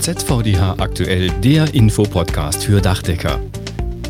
ZVDH 0.00 0.76
aktuell, 0.78 1.30
der 1.42 1.74
Infopodcast 1.74 2.64
für 2.64 2.80
Dachdecker. 2.80 3.38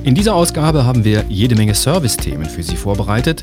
In 0.05 0.15
dieser 0.15 0.37
Ausgabe 0.37 0.85
haben 0.85 1.05
wir 1.05 1.25
jede 1.29 1.57
Menge 1.57 1.75
Servicethemen 1.75 2.49
für 2.49 2.63
Sie 2.63 2.77
vorbereitet. 2.77 3.43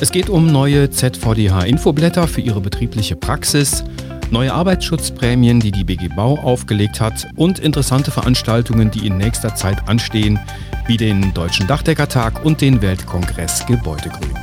Es 0.00 0.10
geht 0.10 0.28
um 0.28 0.50
neue 0.50 0.90
ZVDH-Infoblätter 0.90 2.26
für 2.26 2.40
Ihre 2.40 2.60
betriebliche 2.60 3.14
Praxis, 3.14 3.84
neue 4.32 4.52
Arbeitsschutzprämien, 4.52 5.60
die 5.60 5.70
die 5.70 5.84
BG 5.84 6.08
Bau 6.08 6.36
aufgelegt 6.40 7.00
hat 7.00 7.28
und 7.36 7.60
interessante 7.60 8.10
Veranstaltungen, 8.10 8.90
die 8.90 9.06
in 9.06 9.16
nächster 9.16 9.54
Zeit 9.54 9.88
anstehen, 9.88 10.40
wie 10.86 10.96
den 10.96 11.32
Deutschen 11.32 11.68
Dachdeckertag 11.68 12.44
und 12.44 12.60
den 12.60 12.82
Weltkongress 12.82 13.66
Gebäudegrün. 13.66 14.34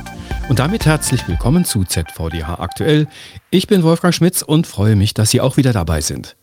Und 0.48 0.58
damit 0.58 0.86
herzlich 0.86 1.28
willkommen 1.28 1.66
zu 1.66 1.84
ZVDH 1.84 2.60
aktuell. 2.60 3.06
Ich 3.50 3.66
bin 3.66 3.82
Wolfgang 3.82 4.14
Schmitz 4.14 4.40
und 4.40 4.66
freue 4.66 4.96
mich, 4.96 5.12
dass 5.12 5.30
Sie 5.30 5.42
auch 5.42 5.58
wieder 5.58 5.74
dabei 5.74 6.00
sind. 6.00 6.34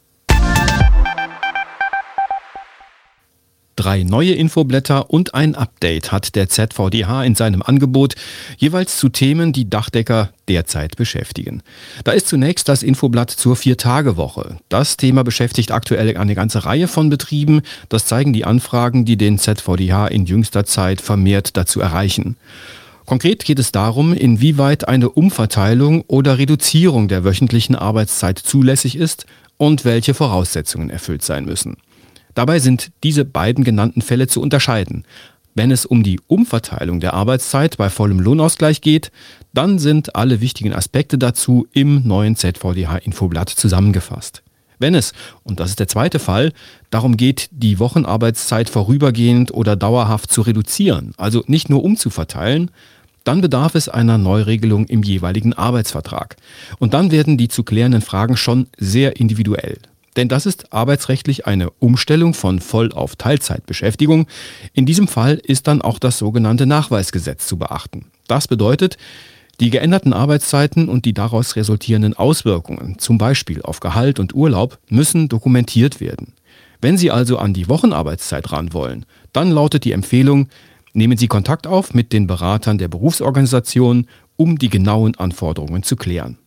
Drei 3.80 4.04
neue 4.04 4.34
Infoblätter 4.34 5.10
und 5.10 5.36
ein 5.36 5.56
Update 5.56 6.12
hat 6.12 6.36
der 6.36 6.50
ZVDH 6.50 7.24
in 7.24 7.36
seinem 7.36 7.62
Angebot, 7.62 8.16
jeweils 8.58 8.98
zu 8.98 9.08
Themen, 9.08 9.54
die 9.54 9.70
Dachdecker 9.70 10.32
derzeit 10.50 10.98
beschäftigen. 10.98 11.64
Da 12.04 12.12
ist 12.12 12.28
zunächst 12.28 12.68
das 12.68 12.84
Infoblatt 12.84 13.32
zur 13.32 13.56
Vier-Tage-Woche. 13.56 14.58
Das 14.68 14.98
Thema 14.98 15.24
beschäftigt 15.24 15.72
aktuell 15.72 16.18
eine 16.18 16.36
ganze 16.36 16.66
Reihe 16.66 16.90
von 16.90 17.10
Betrieben. 17.10 17.62
Das 17.88 18.06
zeigen 18.06 18.34
die 18.34 18.44
Anfragen, 18.44 19.06
die 19.06 19.16
den 19.16 19.40
ZVDH 19.40 20.08
in 20.08 20.26
jüngster 20.26 20.66
Zeit 20.66 21.00
vermehrt 21.00 21.56
dazu 21.56 21.80
erreichen. 21.80 22.36
Konkret 23.06 23.46
geht 23.46 23.60
es 23.60 23.72
darum, 23.72 24.12
inwieweit 24.12 24.90
eine 24.90 25.08
Umverteilung 25.08 26.02
oder 26.02 26.38
Reduzierung 26.38 27.08
der 27.08 27.24
wöchentlichen 27.24 27.78
Arbeitszeit 27.78 28.40
zulässig 28.40 28.98
ist 28.98 29.26
und 29.56 29.86
welche 29.86 30.14
Voraussetzungen 30.14 30.90
erfüllt 30.90 31.24
sein 31.24 31.46
müssen. 31.46 31.78
Dabei 32.40 32.60
sind 32.60 32.94
diese 33.04 33.26
beiden 33.26 33.66
genannten 33.66 34.02
Fälle 34.02 34.28
zu 34.28 34.42
unterscheiden. 34.42 35.04
Wenn 35.56 35.72
es 35.72 35.86
um 35.86 36.04
die 36.04 36.22
Umverteilung 36.28 37.02
der 37.02 37.14
Arbeitszeit 37.14 37.76
bei 37.76 37.90
vollem 37.90 38.22
Lohnausgleich 38.22 38.80
geht, 38.80 39.12
dann 39.54 39.78
sind 39.78 40.16
alle 40.16 40.40
wichtigen 40.40 40.72
Aspekte 40.74 41.18
dazu 41.18 41.68
im 41.74 42.08
neuen 42.08 42.38
ZVDH-Infoblatt 42.38 43.50
zusammengefasst. 43.50 44.42
Wenn 44.78 44.96
es, 44.96 45.12
und 45.44 45.60
das 45.60 45.72
ist 45.72 45.82
der 45.82 45.90
zweite 45.90 46.18
Fall, 46.18 46.54
darum 46.92 47.18
geht, 47.18 47.50
die 47.52 47.78
Wochenarbeitszeit 47.78 48.70
vorübergehend 48.70 49.54
oder 49.54 49.76
dauerhaft 49.76 50.32
zu 50.32 50.42
reduzieren, 50.42 51.12
also 51.18 51.44
nicht 51.48 51.70
nur 51.70 51.84
umzuverteilen, 51.84 52.72
dann 53.26 53.42
bedarf 53.42 53.76
es 53.76 53.90
einer 53.90 54.18
Neuregelung 54.18 54.86
im 54.86 55.04
jeweiligen 55.04 55.52
Arbeitsvertrag. 55.52 56.38
Und 56.78 56.94
dann 56.94 57.12
werden 57.12 57.38
die 57.38 57.50
zu 57.50 57.66
klärenden 57.66 58.02
Fragen 58.02 58.38
schon 58.38 58.68
sehr 58.78 59.20
individuell. 59.20 59.80
Denn 60.16 60.28
das 60.28 60.46
ist 60.46 60.74
arbeitsrechtlich 60.74 61.46
eine 61.46 61.70
Umstellung 61.72 62.34
von 62.34 62.60
Voll- 62.60 62.94
auf 62.94 63.16
Teilzeitbeschäftigung. 63.16 64.28
In 64.74 64.86
diesem 64.86 65.08
Fall 65.08 65.36
ist 65.36 65.68
dann 65.68 65.82
auch 65.82 66.00
das 66.00 66.18
sogenannte 66.18 66.66
Nachweisgesetz 66.66 67.48
zu 67.48 67.58
beachten. 67.58 68.06
Das 68.28 68.48
bedeutet, 68.48 68.98
die 69.60 69.70
geänderten 69.70 70.14
Arbeitszeiten 70.14 70.88
und 70.88 71.04
die 71.06 71.14
daraus 71.14 71.56
resultierenden 71.56 72.14
Auswirkungen, 72.14 72.98
zum 72.98 73.18
Beispiel 73.18 73.62
auf 73.62 73.82
Gehalt 73.82 74.20
und 74.20 74.34
Urlaub, 74.34 74.80
müssen 74.90 75.28
dokumentiert 75.28 76.00
werden. 76.00 76.34
Wenn 76.82 76.98
Sie 76.98 77.12
also 77.12 77.38
an 77.38 77.54
die 77.54 77.68
Wochenarbeitszeit 77.68 78.54
ran 78.54 78.72
wollen, 78.72 79.06
dann 79.34 79.52
lautet 79.52 79.84
die 79.84 79.92
Empfehlung, 79.92 80.48
nehmen 80.94 81.18
Sie 81.18 81.28
Kontakt 81.28 81.68
auf 81.68 81.94
mit 81.94 82.14
den 82.14 82.26
Beratern 82.26 82.78
der 82.78 82.88
Berufsorganisation, 82.88 84.08
um 84.38 84.58
die 84.58 84.70
genauen 84.70 85.16
Anforderungen 85.18 85.84
zu 85.84 85.98
klären. 85.98 86.38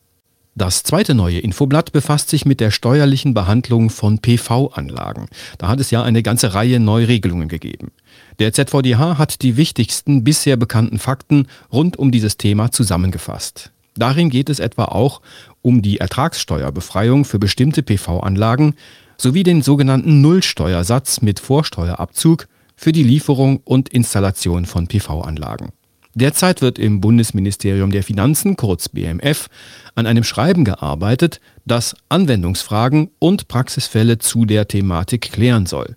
Das 0.55 0.83
zweite 0.83 1.15
neue 1.15 1.39
Infoblatt 1.39 1.93
befasst 1.93 2.29
sich 2.29 2.45
mit 2.45 2.61
der 2.61 2.71
steuerlichen 2.71 3.33
Behandlung 3.33 3.89
von 3.89 4.19
PV-Anlagen. 4.19 5.29
Da 5.57 5.69
hat 5.69 5.81
es 5.81 5.91
ja 5.91 6.03
eine 6.03 6.23
ganze 6.23 6.53
Reihe 6.53 6.79
Neuregelungen 6.79 7.49
gegeben. 7.49 7.91
Der 8.39 8.53
ZVDH 8.53 9.17
hat 9.17 9.41
die 9.41 9.57
wichtigsten 9.57 10.25
bisher 10.25 10.59
bekannten 10.59 10.99
Fakten 10.99 11.47
rund 11.73 11.99
um 11.99 12.11
dieses 12.11 12.37
Thema 12.37 12.71
zusammengefasst. 12.71 13.73
Darin 13.97 14.29
geht 14.29 14.51
es 14.51 14.59
etwa 14.59 14.87
auch 14.87 15.23
um 15.63 15.81
die 15.81 15.99
Ertragssteuerbefreiung 15.99 17.25
für 17.25 17.39
bestimmte 17.39 17.83
PV-Anlagen 17.83 18.75
sowie 19.17 19.45
den 19.45 19.63
sogenannten 19.63 20.21
Nullsteuersatz 20.21 21.23
mit 21.23 21.41
Vorsteuerabzug 21.41 22.47
für 22.77 22.93
die 22.93 23.05
Lieferung 23.05 23.61
und 23.65 23.89
Installation 23.89 24.67
von 24.67 24.87
PV-Anlagen. 24.87 25.73
Derzeit 26.15 26.61
wird 26.61 26.79
im 26.79 27.01
Bundesministerium 27.01 27.91
der 27.91 28.03
Finanzen, 28.03 28.57
kurz 28.57 28.89
BMF, 28.89 29.49
an 29.95 30.07
einem 30.07 30.25
Schreiben 30.25 30.65
gearbeitet, 30.65 31.41
das 31.65 31.97
Anwendungsfragen 32.11 33.11
und 33.19 33.49
Praxisfälle 33.49 34.19
zu 34.19 34.45
der 34.45 34.69
Thematik 34.69 35.33
klären 35.33 35.67
soll. 35.67 35.97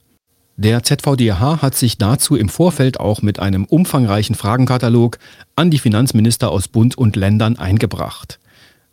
Der 0.57 0.83
ZVDH 0.83 1.61
hat 1.61 1.75
sich 1.75 1.97
dazu 1.97 2.37
im 2.37 2.47
Vorfeld 2.47 2.97
auch 2.97 3.21
mit 3.21 3.39
einem 3.39 3.65
umfangreichen 3.65 4.35
Fragenkatalog 4.35 5.17
an 5.57 5.69
die 5.69 5.79
Finanzminister 5.79 6.49
aus 6.49 6.69
Bund 6.69 6.97
und 6.97 7.17
Ländern 7.17 7.57
eingebracht. 7.57 8.39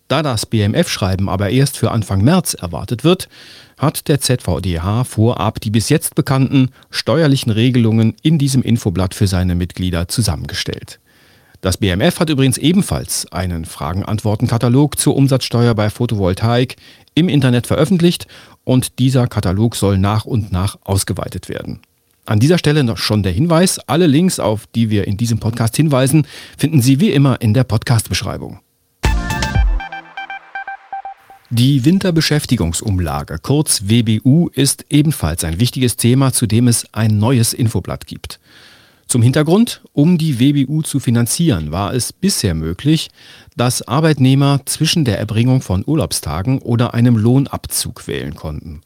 Da 0.09 0.25
das 0.25 0.45
BMF-Schreiben 0.45 1.29
aber 1.29 1.51
erst 1.51 1.79
für 1.79 1.93
Anfang 1.93 2.23
März 2.23 2.55
erwartet 2.55 3.05
wird, 3.05 3.29
hat 3.79 4.09
der 4.09 4.21
ZVDH 4.21 5.05
vorab 5.05 5.61
die 5.61 5.71
bis 5.71 5.89
jetzt 5.89 6.17
bekannten 6.17 6.71
steuerlichen 6.91 7.53
Regelungen 7.53 8.17
in 8.23 8.39
diesem 8.39 8.63
Infoblatt 8.63 9.15
für 9.15 9.29
seine 9.29 9.55
Mitglieder 9.55 10.09
zusammengestellt. 10.09 10.99
Das 11.63 11.77
BMF 11.77 12.19
hat 12.19 12.29
übrigens 12.29 12.59
ebenfalls 12.59 13.31
einen 13.31 13.65
Fragen-Antworten-Katalog 13.65 14.99
zur 14.99 15.15
Umsatzsteuer 15.15 15.77
bei 15.77 15.91
Photovoltaik 15.91 16.75
im 17.15 17.29
Internet 17.29 17.69
veröffentlicht 17.69 18.27
und 18.65 18.99
dieser 18.99 19.29
Katalog 19.29 19.77
soll 19.77 19.97
nach 19.97 20.25
und 20.25 20.51
nach 20.51 20.77
ausgeweitet 20.83 21.49
werden. 21.49 21.79
An 22.27 22.41
dieser 22.41 22.59
Stelle 22.59 22.83
noch 22.83 22.99
schon 22.99 23.23
der 23.23 23.31
Hinweis, 23.31 23.79
alle 23.79 24.09
Links, 24.09 24.41
auf 24.41 24.67
die 24.75 24.91
wir 24.91 25.07
in 25.07 25.17
diesem 25.17 25.39
Podcast 25.39 25.77
hinweisen, 25.77 26.27
finden 26.59 26.83
Sie 26.83 26.99
wie 26.99 27.13
immer 27.13 27.41
in 27.41 27.55
der 27.55 27.63
Podcast-Beschreibung. 27.63 28.59
Die 31.51 31.85
Winterbeschäftigungsumlage, 31.85 33.39
kurz 33.41 33.83
WBU, 33.85 34.49
ist 34.49 34.87
ebenfalls 34.91 35.45
ein 35.45 35.61
wichtiges 35.61 35.97
Thema, 35.97 36.33
zu 36.33 36.49
dem 36.49 36.67
es 36.67 36.93
ein 36.93 37.19
neues 37.19 37.53
Infoblatt 37.53 38.09
gibt. 38.09 38.41
Zum 39.13 39.21
Hintergrund, 39.21 39.83
um 39.93 40.17
die 40.17 40.41
WBU 40.41 40.81
zu 40.81 40.99
finanzieren, 40.99 41.71
war 41.71 41.93
es 41.93 42.15
bisher 42.15 42.55
möglich, 42.55 43.11
dass 43.55 43.87
Arbeitnehmer 43.87 44.63
zwischen 44.65 45.05
der 45.05 45.19
Erbringung 45.19 45.61
von 45.61 45.85
Urlaubstagen 45.87 46.61
oder 46.61 46.95
einem 46.95 47.19
Lohnabzug 47.19 48.09
wählen 48.09 48.35
konnten. 48.35 48.81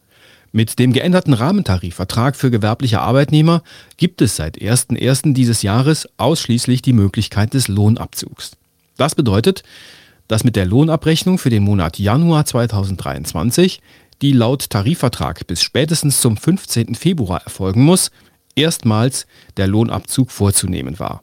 Mit 0.50 0.80
dem 0.80 0.92
geänderten 0.92 1.32
Rahmentarifvertrag 1.32 2.34
für 2.34 2.50
gewerbliche 2.50 3.02
Arbeitnehmer 3.02 3.62
gibt 3.98 4.20
es 4.20 4.34
seit 4.34 4.58
01.01. 4.58 5.32
dieses 5.32 5.62
Jahres 5.62 6.08
ausschließlich 6.16 6.82
die 6.82 6.92
Möglichkeit 6.92 7.54
des 7.54 7.68
Lohnabzugs. 7.68 8.56
Das 8.96 9.14
bedeutet, 9.14 9.62
dass 10.26 10.42
mit 10.42 10.56
der 10.56 10.66
Lohnabrechnung 10.66 11.38
für 11.38 11.50
den 11.50 11.62
Monat 11.62 12.00
Januar 12.00 12.46
2023, 12.46 13.80
die 14.22 14.32
laut 14.32 14.70
Tarifvertrag 14.70 15.46
bis 15.46 15.62
spätestens 15.62 16.20
zum 16.20 16.36
15. 16.36 16.96
Februar 16.96 17.42
erfolgen 17.44 17.84
muss, 17.84 18.10
erstmals 18.56 19.26
der 19.56 19.68
Lohnabzug 19.68 20.30
vorzunehmen 20.30 20.98
war. 20.98 21.22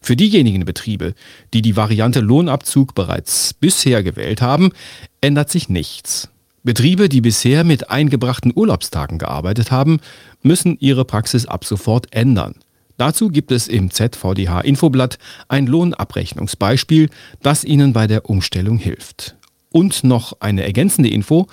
Für 0.00 0.16
diejenigen 0.16 0.64
Betriebe, 0.64 1.14
die 1.54 1.62
die 1.62 1.76
Variante 1.76 2.18
Lohnabzug 2.18 2.94
bereits 2.94 3.54
bisher 3.54 4.02
gewählt 4.02 4.42
haben, 4.42 4.72
ändert 5.20 5.50
sich 5.50 5.68
nichts. 5.68 6.28
Betriebe, 6.64 7.08
die 7.08 7.20
bisher 7.20 7.62
mit 7.62 7.90
eingebrachten 7.90 8.52
Urlaubstagen 8.54 9.18
gearbeitet 9.18 9.70
haben, 9.70 10.00
müssen 10.42 10.76
ihre 10.80 11.04
Praxis 11.04 11.46
ab 11.46 11.64
sofort 11.64 12.12
ändern. 12.12 12.56
Dazu 12.96 13.28
gibt 13.28 13.50
es 13.50 13.68
im 13.68 13.90
ZVDH 13.90 14.60
Infoblatt 14.60 15.18
ein 15.48 15.66
Lohnabrechnungsbeispiel, 15.66 17.08
das 17.42 17.64
Ihnen 17.64 17.92
bei 17.92 18.06
der 18.06 18.28
Umstellung 18.28 18.78
hilft. 18.78 19.36
Und 19.70 20.04
noch 20.04 20.34
eine 20.40 20.64
ergänzende 20.64 21.08
Info. 21.08 21.48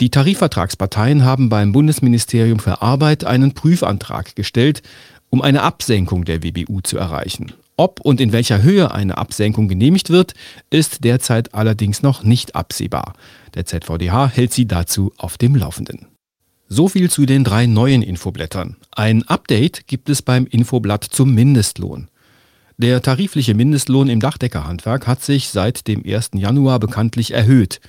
Die 0.00 0.10
Tarifvertragsparteien 0.10 1.24
haben 1.24 1.48
beim 1.48 1.72
Bundesministerium 1.72 2.60
für 2.60 2.82
Arbeit 2.82 3.24
einen 3.24 3.54
Prüfantrag 3.54 4.36
gestellt, 4.36 4.82
um 5.28 5.42
eine 5.42 5.62
Absenkung 5.62 6.24
der 6.24 6.44
WBU 6.44 6.80
zu 6.82 6.98
erreichen. 6.98 7.52
Ob 7.76 8.00
und 8.00 8.20
in 8.20 8.32
welcher 8.32 8.62
Höhe 8.62 8.92
eine 8.92 9.18
Absenkung 9.18 9.66
genehmigt 9.66 10.10
wird, 10.10 10.34
ist 10.70 11.02
derzeit 11.02 11.54
allerdings 11.54 12.02
noch 12.02 12.22
nicht 12.22 12.54
absehbar. 12.54 13.14
Der 13.54 13.66
ZVDH 13.66 14.28
hält 14.28 14.52
sie 14.52 14.66
dazu 14.66 15.12
auf 15.16 15.36
dem 15.36 15.56
Laufenden. 15.56 16.06
So 16.68 16.88
viel 16.88 17.10
zu 17.10 17.26
den 17.26 17.42
drei 17.44 17.66
neuen 17.66 18.02
Infoblättern. 18.02 18.76
Ein 18.92 19.26
Update 19.26 19.88
gibt 19.88 20.10
es 20.10 20.22
beim 20.22 20.46
Infoblatt 20.46 21.04
zum 21.04 21.34
Mindestlohn. 21.34 22.08
Der 22.76 23.02
tarifliche 23.02 23.54
Mindestlohn 23.54 24.08
im 24.08 24.20
Dachdeckerhandwerk 24.20 25.08
hat 25.08 25.24
sich 25.24 25.48
seit 25.48 25.88
dem 25.88 26.04
1. 26.06 26.30
Januar 26.34 26.78
bekanntlich 26.78 27.32
erhöht. 27.32 27.80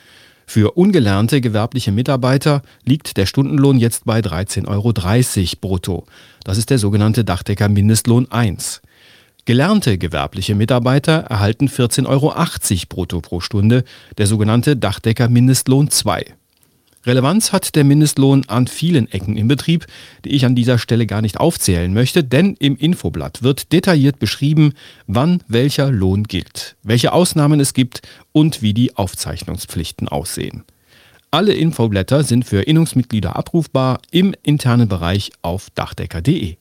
Für 0.50 0.72
ungelernte 0.72 1.42
gewerbliche 1.42 1.92
Mitarbeiter 1.92 2.63
liegt 2.84 3.18
der 3.18 3.28
Stundenlohn 3.28 3.78
jetzt 3.78 4.06
bei 4.06 4.19
13,30 4.19 4.68
Euro 4.68 4.94
brutto. 5.62 6.07
Das 6.44 6.57
ist 6.57 6.72
der 6.72 6.80
sogenannte 6.80 7.24
Dachdecker 7.24 7.69
Mindestlohn 7.69 8.31
1. 8.31 8.81
Gelernte 9.46 10.00
gewerbliche 10.00 10.56
Mitarbeiter 10.56 11.18
erhalten 11.30 11.68
14,80 11.68 12.07
Euro 12.07 12.34
brutto 12.90 13.22
pro 13.22 13.42
Stunde, 13.42 13.84
der 14.18 14.25
sogenannte 14.25 14.75
Dachdecker 14.75 15.30
Mindestlohn 15.30 15.92
2. 15.92 16.25
Relevanz 17.06 17.54
hat 17.54 17.75
der 17.75 17.86
Mindestlohn 17.86 18.44
an 18.48 18.68
vielen 18.68 19.10
Ecken 19.10 19.38
im 19.38 19.48
Betrieb, 19.48 19.86
die 20.25 20.31
ich 20.31 20.46
an 20.46 20.56
dieser 20.56 20.78
Stelle 20.78 21.07
gar 21.07 21.22
nicht 21.22 21.40
aufzählen 21.40 21.94
möchte, 21.94 22.25
denn 22.25 22.56
im 22.60 22.75
Infoblatt 22.75 23.42
wird 23.42 23.72
detailliert 23.72 24.19
beschrieben, 24.19 24.74
wann 25.07 25.42
welcher 25.48 25.92
Lohn 25.92 26.24
gilt, 26.24 26.75
welche 26.84 27.13
Ausnahmen 27.13 27.62
es 27.62 27.74
gibt 27.74 28.01
und 28.34 28.62
wie 28.62 28.74
die 28.74 28.98
Aufzeichnungspflichten 28.98 30.10
aussehen. 30.10 30.66
Alle 31.31 31.54
Infoblätter 31.54 32.24
sind 32.24 32.44
für 32.44 32.63
Innungsmitglieder 32.63 33.36
abrufbar 33.36 34.01
im 34.12 34.34
internen 34.44 34.90
Bereich 34.90 35.31
auf 35.42 35.69
dachdecker.de. 35.75 36.57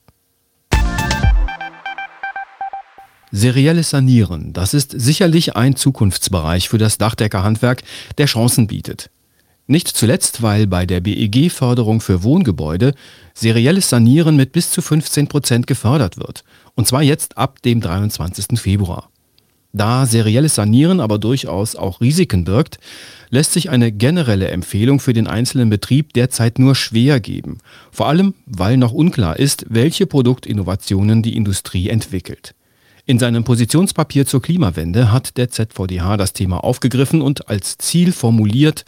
Serielles 3.31 3.89
Sanieren, 3.89 4.53
das 4.53 4.73
ist 4.73 4.91
sicherlich 4.95 5.55
ein 5.55 5.75
Zukunftsbereich 5.75 6.69
für 6.69 6.77
das 6.77 6.97
Dachdeckerhandwerk, 6.97 7.83
der 8.17 8.25
Chancen 8.25 8.67
bietet. 8.67 9.11
Nicht 9.71 9.87
zuletzt, 9.87 10.41
weil 10.41 10.65
bei 10.65 10.87
der 10.87 10.99
BEG-Förderung 10.99 12.01
für 12.01 12.23
Wohngebäude 12.23 12.95
serielles 13.35 13.87
Sanieren 13.87 14.35
mit 14.35 14.51
bis 14.51 14.71
zu 14.71 14.81
15 14.81 15.27
Prozent 15.27 15.67
gefördert 15.67 16.17
wird. 16.17 16.43
Und 16.73 16.87
zwar 16.87 17.03
jetzt 17.03 17.37
ab 17.37 17.61
dem 17.61 17.79
23. 17.79 18.59
Februar. 18.59 19.11
Da 19.71 20.07
serielles 20.07 20.55
Sanieren 20.55 20.99
aber 20.99 21.19
durchaus 21.19 21.75
auch 21.75 22.01
Risiken 22.01 22.45
birgt, 22.45 22.79
lässt 23.29 23.53
sich 23.53 23.69
eine 23.69 23.91
generelle 23.91 24.47
Empfehlung 24.47 24.99
für 24.99 25.13
den 25.13 25.27
einzelnen 25.27 25.69
Betrieb 25.69 26.13
derzeit 26.13 26.57
nur 26.57 26.73
schwer 26.73 27.19
geben. 27.19 27.59
Vor 27.91 28.07
allem, 28.07 28.33
weil 28.47 28.75
noch 28.75 28.93
unklar 28.93 29.37
ist, 29.37 29.67
welche 29.69 30.07
Produktinnovationen 30.07 31.21
die 31.21 31.37
Industrie 31.37 31.89
entwickelt. 31.89 32.55
In 33.05 33.17
seinem 33.17 33.43
Positionspapier 33.43 34.25
zur 34.25 34.39
Klimawende 34.39 35.11
hat 35.11 35.37
der 35.37 35.49
ZVDH 35.49 36.17
das 36.17 36.33
Thema 36.33 36.63
aufgegriffen 36.63 37.21
und 37.21 37.49
als 37.49 37.77
Ziel 37.79 38.11
formuliert, 38.11 38.85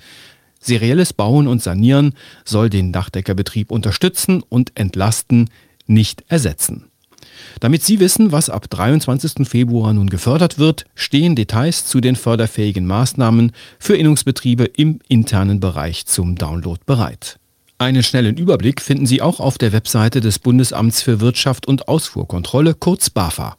Serielles 0.61 1.11
Bauen 1.11 1.47
und 1.47 1.61
Sanieren 1.61 2.13
soll 2.45 2.69
den 2.69 2.93
Dachdeckerbetrieb 2.93 3.71
unterstützen 3.71 4.43
und 4.47 4.71
entlasten, 4.75 5.49
nicht 5.87 6.23
ersetzen. 6.27 6.85
Damit 7.59 7.83
Sie 7.83 7.99
wissen, 7.99 8.31
was 8.31 8.49
ab 8.49 8.69
23. 8.69 9.47
Februar 9.47 9.93
nun 9.93 10.09
gefördert 10.09 10.59
wird, 10.59 10.85
stehen 10.95 11.35
Details 11.35 11.85
zu 11.85 11.99
den 11.99 12.15
förderfähigen 12.15 12.85
Maßnahmen 12.85 13.51
für 13.79 13.95
Innungsbetriebe 13.95 14.65
im 14.65 14.99
internen 15.07 15.59
Bereich 15.59 16.05
zum 16.05 16.35
Download 16.35 16.79
bereit. 16.85 17.37
Einen 17.77 18.03
schnellen 18.03 18.37
Überblick 18.37 18.79
finden 18.79 19.07
Sie 19.07 19.23
auch 19.23 19.39
auf 19.39 19.57
der 19.57 19.73
Webseite 19.73 20.21
des 20.21 20.37
Bundesamts 20.37 21.01
für 21.01 21.19
Wirtschaft 21.19 21.67
und 21.67 21.87
Ausfuhrkontrolle, 21.87 22.75
kurz 22.75 23.09
BAFA. 23.09 23.57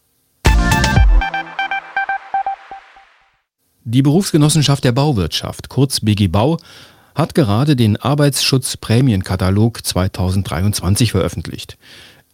Die 3.84 4.02
Berufsgenossenschaft 4.02 4.84
der 4.84 4.93
Bauwirtschaft, 4.93 5.69
kurz 5.69 5.98
BG 5.98 6.28
Bau, 6.28 6.58
hat 7.14 7.35
gerade 7.35 7.76
den 7.76 7.97
Arbeitsschutzprämienkatalog 7.97 9.85
2023 9.85 11.12
veröffentlicht. 11.12 11.76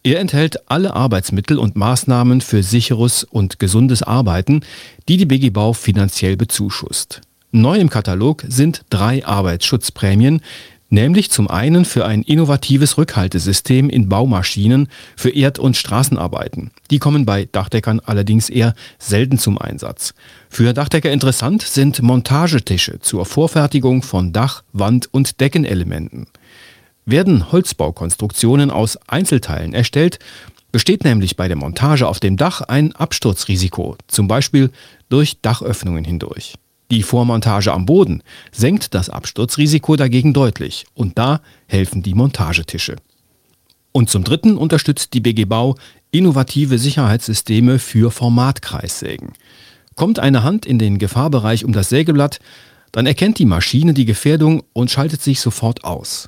Er 0.03 0.19
enthält 0.19 0.69
alle 0.69 0.93
Arbeitsmittel 0.93 1.57
und 1.57 1.75
Maßnahmen 1.75 2.41
für 2.41 2.63
sicheres 2.63 3.25
und 3.25 3.59
gesundes 3.59 4.01
Arbeiten, 4.01 4.61
die 5.09 5.17
die 5.17 5.25
BG 5.25 5.49
Bau 5.49 5.73
finanziell 5.73 6.37
bezuschusst. 6.37 7.21
Neu 7.51 7.77
im 7.79 7.89
Katalog 7.89 8.45
sind 8.47 8.83
drei 8.89 9.25
Arbeitsschutzprämien, 9.25 10.41
nämlich 10.89 11.31
zum 11.31 11.47
einen 11.47 11.85
für 11.85 12.05
ein 12.05 12.23
innovatives 12.23 12.97
Rückhaltesystem 12.97 13.89
in 13.89 14.09
Baumaschinen 14.09 14.87
für 15.15 15.29
Erd- 15.29 15.59
und 15.59 15.77
Straßenarbeiten. 15.77 16.71
Die 16.91 16.99
kommen 16.99 17.25
bei 17.25 17.47
Dachdeckern 17.51 17.99
allerdings 17.99 18.49
eher 18.49 18.73
selten 18.97 19.37
zum 19.37 19.57
Einsatz. 19.57 20.13
Für 20.49 20.73
Dachdecker 20.73 21.11
interessant 21.11 21.61
sind 21.61 22.01
Montagetische 22.01 22.99
zur 22.99 23.25
Vorfertigung 23.25 24.01
von 24.01 24.33
Dach-, 24.33 24.63
Wand- 24.73 25.09
und 25.11 25.39
Deckenelementen. 25.39 26.27
Werden 27.05 27.51
Holzbaukonstruktionen 27.51 28.69
aus 28.69 28.97
Einzelteilen 29.07 29.73
erstellt, 29.73 30.19
besteht 30.71 31.03
nämlich 31.03 31.35
bei 31.35 31.47
der 31.47 31.57
Montage 31.57 32.07
auf 32.07 32.19
dem 32.19 32.37
Dach 32.37 32.61
ein 32.61 32.95
Absturzrisiko, 32.95 33.97
zum 34.07 34.27
Beispiel 34.27 34.69
durch 35.09 35.41
Dachöffnungen 35.41 36.03
hindurch. 36.03 36.55
Die 36.91 37.03
Vormontage 37.03 37.71
am 37.71 37.85
Boden 37.85 38.23
senkt 38.51 38.95
das 38.95 39.09
Absturzrisiko 39.09 39.95
dagegen 39.95 40.33
deutlich 40.33 40.85
und 40.95 41.19
da 41.19 41.41
helfen 41.67 42.01
die 42.01 42.15
Montagetische. 42.15 42.95
Und 43.91 44.09
zum 44.09 44.23
Dritten 44.23 44.57
unterstützt 44.57 45.13
die 45.13 45.19
BG 45.19 45.45
Bau 45.45 45.75
innovative 46.11 46.79
Sicherheitssysteme 46.79 47.77
für 47.77 48.09
Formatkreissägen. 48.09 49.33
Kommt 49.95 50.17
eine 50.17 50.43
Hand 50.43 50.65
in 50.65 50.79
den 50.79 50.97
Gefahrbereich 50.97 51.63
um 51.63 51.73
das 51.73 51.89
Sägeblatt, 51.89 52.39
dann 52.91 53.05
erkennt 53.05 53.37
die 53.37 53.45
Maschine 53.45 53.93
die 53.93 54.05
Gefährdung 54.05 54.63
und 54.73 54.89
schaltet 54.89 55.21
sich 55.21 55.41
sofort 55.41 55.83
aus. 55.83 56.27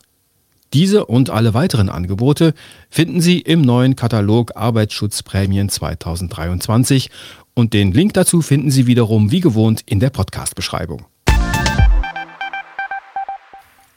Diese 0.73 1.05
und 1.05 1.29
alle 1.29 1.53
weiteren 1.53 1.89
Angebote 1.89 2.53
finden 2.89 3.19
Sie 3.19 3.39
im 3.39 3.61
neuen 3.61 3.97
Katalog 3.97 4.55
Arbeitsschutzprämien 4.55 5.67
2023 5.67 7.09
und 7.53 7.74
den 7.74 7.92
Link 7.92 8.13
dazu 8.13 8.42
finden 8.42 8.71
Sie 8.71 8.88
wiederum 8.88 9.31
wie 9.31 9.39
gewohnt 9.39 9.81
in 9.86 10.00
der 10.00 10.09
Podcast-Beschreibung. 10.09 11.06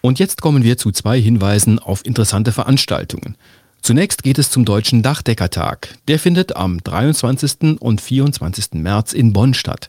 Und 0.01 0.19
jetzt 0.19 0.43
kommen 0.43 0.65
wir 0.65 0.77
zu 0.77 0.91
zwei 0.91 1.21
Hinweisen 1.21 1.79
auf 1.79 2.05
interessante 2.05 2.53
Veranstaltungen. 2.53 3.37
Zunächst 3.81 4.23
geht 4.23 4.39
es 4.39 4.51
zum 4.51 4.65
Deutschen 4.65 5.03
Dachdeckertag. 5.03 5.97
Der 6.09 6.19
findet 6.19 6.57
am 6.57 6.83
23. 6.83 7.81
und 7.81 8.01
24. 8.01 8.75
März 8.75 9.13
in 9.13 9.33
Bonn 9.33 9.55
statt. 9.55 9.89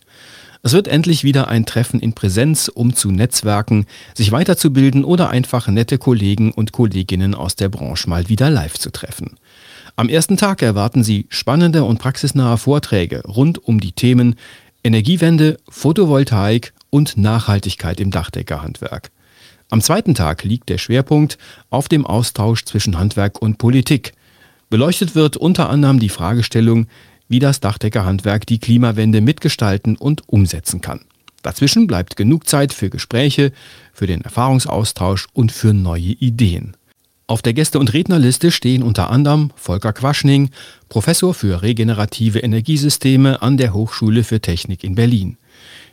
Es 0.64 0.74
wird 0.74 0.88
endlich 0.88 1.24
wieder 1.24 1.48
ein 1.48 1.66
Treffen 1.66 2.00
in 2.00 2.14
Präsenz, 2.14 2.70
um 2.70 2.96
zu 2.96 3.12
netzwerken, 3.12 3.86
sich 4.14 4.32
weiterzubilden 4.32 5.06
oder 5.06 5.30
einfach 5.30 5.68
nette 5.68 5.98
Kollegen 5.98 6.52
und 6.52 6.72
Kolleginnen 6.72 7.36
aus 7.36 7.56
der 7.56 7.70
Branche 7.70 8.10
mal 8.10 8.30
wieder 8.30 8.50
live 8.50 8.78
zu 8.78 8.92
treffen. 8.92 9.38
Am 9.98 10.10
ersten 10.10 10.36
Tag 10.36 10.62
erwarten 10.62 11.06
Sie 11.06 11.26
spannende 11.30 11.86
und 11.86 12.00
praxisnahe 12.00 12.58
Vorträge 12.58 13.24
rund 13.26 13.64
um 13.64 13.80
die 13.80 13.94
Themen 13.94 14.36
Energiewende, 14.84 15.58
Photovoltaik 15.70 16.74
und 16.90 17.16
Nachhaltigkeit 17.16 18.02
im 18.02 18.12
Dachdeckerhandwerk. 18.12 19.10
Am 19.70 19.80
zweiten 19.80 20.14
Tag 20.14 20.44
liegt 20.44 20.68
der 20.68 20.80
Schwerpunkt 20.80 21.38
auf 21.70 21.88
dem 21.88 22.06
Austausch 22.06 22.66
zwischen 22.66 23.00
Handwerk 23.00 23.42
und 23.42 23.58
Politik. 23.58 24.12
Beleuchtet 24.70 25.16
wird 25.16 25.38
unter 25.38 25.70
anderem 25.70 26.00
die 26.00 26.10
Fragestellung, 26.10 26.88
wie 27.30 27.40
das 27.40 27.62
Dachdeckerhandwerk 27.62 28.46
die 28.46 28.60
Klimawende 28.60 29.22
mitgestalten 29.22 29.96
und 29.96 30.28
umsetzen 30.28 30.82
kann. 30.82 31.06
Dazwischen 31.42 31.88
bleibt 31.88 32.18
genug 32.18 32.50
Zeit 32.50 32.74
für 32.74 32.90
Gespräche, 32.90 33.54
für 33.94 34.08
den 34.08 34.22
Erfahrungsaustausch 34.22 35.28
und 35.32 35.54
für 35.54 35.74
neue 35.74 36.02
Ideen. 36.02 36.76
Auf 37.28 37.42
der 37.42 37.54
Gäste- 37.54 37.80
und 37.80 37.92
Rednerliste 37.92 38.52
stehen 38.52 38.84
unter 38.84 39.10
anderem 39.10 39.50
Volker 39.56 39.94
Quaschning, 39.94 40.52
Professor 40.90 41.34
für 41.34 41.64
regenerative 41.64 42.40
Energiesysteme 42.40 43.42
an 43.42 43.58
der 43.58 43.74
Hochschule 43.74 44.24
für 44.24 44.42
Technik 44.42 44.84
in 44.84 44.94
Berlin. 44.94 45.38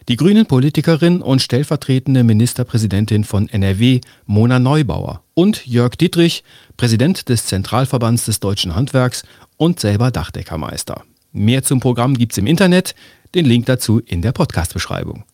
Die 0.08 0.16
Grünen-Politikerin 0.16 1.22
und 1.22 1.40
stellvertretende 1.40 2.22
Ministerpräsidentin 2.22 3.24
von 3.24 3.48
NRW, 3.48 4.00
Mona 4.26 4.58
Neubauer 4.58 5.22
und 5.32 5.66
Jörg 5.66 5.96
Dietrich, 5.96 6.44
Präsident 6.76 7.30
des 7.30 7.46
Zentralverbands 7.46 8.26
des 8.26 8.40
deutschen 8.40 8.74
Handwerks 8.74 9.22
und 9.56 9.80
selber 9.80 10.10
Dachdeckermeister. 10.10 11.02
Mehr 11.32 11.62
zum 11.62 11.80
Programm 11.80 12.18
gibt's 12.18 12.36
im 12.36 12.46
Internet, 12.46 12.94
den 13.34 13.46
Link 13.46 13.64
dazu 13.64 14.00
in 14.00 14.20
der 14.20 14.32
Podcast-Beschreibung. 14.32 15.24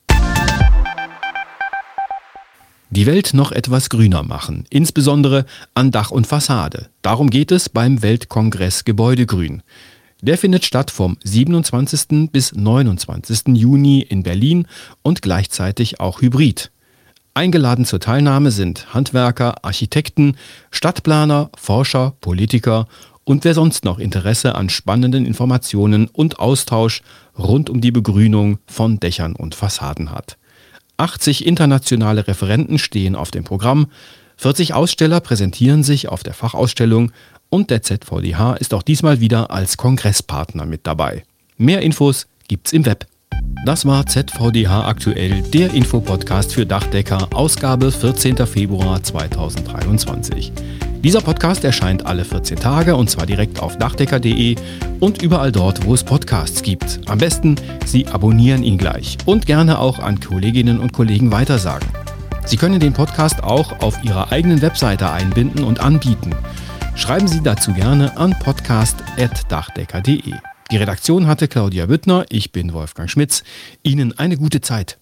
Die 2.90 3.04
Welt 3.04 3.35
noch 3.35 3.52
etwas 3.52 3.90
grüner 3.90 4.23
machen, 4.23 4.64
insbesondere 4.71 5.45
an 5.75 5.90
Dach 5.90 6.11
und 6.11 6.26
Fassade. 6.26 6.88
Darum 7.02 7.28
geht 7.28 7.52
es 7.52 7.68
beim 7.68 8.00
Weltkongress 8.00 8.87
Gebäudegrün. 8.87 9.62
Der 10.23 10.38
findet 10.38 10.64
statt 10.64 10.90
vom 10.90 11.18
27. 11.23 12.33
bis 12.33 12.54
29. 12.54 13.49
Juni 13.49 14.00
in 14.00 14.23
Berlin 14.23 14.66
und 15.02 15.21
gleichzeitig 15.21 16.00
auch 16.00 16.23
hybrid. 16.23 16.71
Eingeladen 17.35 17.85
zur 17.85 18.00
Teilnahme 18.00 18.50
sind 18.50 18.95
Handwerker, 18.95 19.66
Architekten, 19.66 20.38
Stadtplaner, 20.71 21.50
Forscher, 21.59 22.14
Politiker 22.23 22.88
und 23.25 23.45
wer 23.45 23.52
sonst 23.52 23.85
noch 23.85 23.99
Interesse 23.99 24.54
an 24.54 24.71
spannenden 24.71 25.26
Informationen 25.26 26.09
und 26.09 26.40
Austausch 26.40 27.02
rund 27.38 27.68
um 27.68 27.83
die 27.83 27.92
Begrünung 27.92 28.59
von 28.66 28.99
Dächern 28.99 29.37
und 29.37 29.54
Fassaden 29.54 30.11
hat. 30.11 30.38
80 30.99 31.47
internationale 31.47 32.28
Referenten 32.28 32.78
stehen 32.78 33.17
auf 33.17 33.31
dem 33.31 33.45
Programm, 33.45 33.87
40 34.37 34.75
Aussteller 34.75 35.21
präsentieren 35.21 35.83
sich 35.83 36.09
auf 36.09 36.23
der 36.23 36.35
Fachausstellung 36.35 37.11
und 37.50 37.71
der 37.71 37.83
ZVDH 37.83 38.55
ist 38.55 38.73
auch 38.75 38.83
diesmal 38.83 39.21
wieder 39.21 39.50
als 39.50 39.76
Kongresspartner 39.76 40.64
mit 40.67 40.87
dabei. 40.87 41.25
Mehr 41.57 41.83
Infos 41.83 42.26
gibt's 42.47 42.73
im 42.73 42.87
Web. 42.87 43.07
Das 43.67 43.85
war 43.85 44.07
ZVDH 44.07 44.87
aktuell, 44.87 45.43
der 45.43 45.75
Infopodcast 45.75 46.55
für 46.55 46.67
Dachdecker, 46.67 47.28
Ausgabe 47.35 47.90
14. 47.90 48.47
Februar 48.47 49.02
2023. 49.02 50.52
Dieser 51.05 51.21
Podcast 51.21 51.62
erscheint 51.64 52.07
alle 52.07 52.25
14 52.25 52.59
Tage 52.59 52.97
und 52.97 53.09
zwar 53.09 53.25
direkt 53.25 53.61
auf 53.61 53.78
dachdecker.de 53.78 54.57
und 54.99 55.23
überall 55.23 55.52
dort, 55.52 55.85
wo 55.87 55.95
es 55.95 56.02
Podcasts 56.02 56.62
gibt. 56.62 56.99
Am 57.07 57.19
besten, 57.19 57.55
Sie 57.87 58.09
abonnieren 58.09 58.64
ihn 58.64 58.78
gleich 58.78 59.17
und 59.25 59.47
gerne 59.47 59.78
auch 59.78 60.00
an 60.00 60.19
Kolleginnen 60.19 60.81
und 60.81 60.93
Kollegen 60.93 61.31
weitersagen. 61.31 61.88
Sie 62.45 62.57
können 62.57 62.81
den 62.81 62.95
Podcast 62.95 63.45
auch 63.45 63.81
auf 63.81 64.02
Ihrer 64.02 64.33
eigenen 64.33 64.61
Webseite 64.61 65.12
einbinden 65.12 65.62
und 65.62 65.78
anbieten. 65.81 66.35
Schreiben 66.97 67.28
Sie 67.28 67.43
dazu 67.43 67.73
gerne 67.73 68.17
an 68.17 68.35
podcast.dachdecker.de. 68.40 70.35
Die 70.71 70.76
Redaktion 70.76 71.28
hatte 71.28 71.47
Claudia 71.47 71.87
Büttner, 71.87 72.26
ich 72.28 72.50
bin 72.50 72.73
Wolfgang 72.73 73.09
Schmitz. 73.09 73.45
Ihnen 73.85 74.19
eine 74.19 74.37
gute 74.37 74.61
Zeit. 74.61 74.99